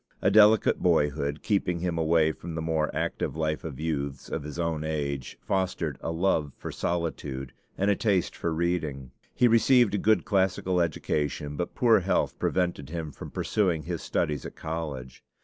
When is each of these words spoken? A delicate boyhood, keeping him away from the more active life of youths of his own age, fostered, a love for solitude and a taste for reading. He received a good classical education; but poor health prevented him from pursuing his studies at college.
A 0.19 0.31
delicate 0.31 0.79
boyhood, 0.79 1.43
keeping 1.43 1.81
him 1.81 1.95
away 1.99 2.31
from 2.31 2.55
the 2.55 2.61
more 2.63 2.89
active 2.91 3.35
life 3.35 3.63
of 3.63 3.79
youths 3.79 4.29
of 4.29 4.41
his 4.41 4.57
own 4.57 4.83
age, 4.83 5.37
fostered, 5.43 5.99
a 6.01 6.09
love 6.11 6.53
for 6.57 6.71
solitude 6.71 7.53
and 7.77 7.91
a 7.91 7.95
taste 7.95 8.35
for 8.35 8.51
reading. 8.51 9.11
He 9.35 9.47
received 9.47 9.93
a 9.93 9.99
good 9.99 10.25
classical 10.25 10.81
education; 10.81 11.55
but 11.55 11.75
poor 11.75 11.99
health 11.99 12.39
prevented 12.39 12.89
him 12.89 13.11
from 13.11 13.29
pursuing 13.29 13.83
his 13.83 14.01
studies 14.01 14.43
at 14.43 14.55
college. 14.55 15.23